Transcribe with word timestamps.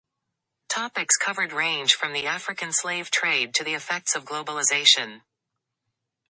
Topics 0.67 1.15
covered 1.15 1.53
range 1.53 1.93
from 1.93 2.11
the 2.11 2.25
African 2.25 2.73
slave 2.73 3.11
trade 3.11 3.53
to 3.53 3.63
the 3.63 3.75
effects 3.75 4.15
of 4.15 4.25
globalization. 4.25 5.21